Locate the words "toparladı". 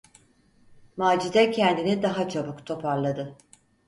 2.65-3.37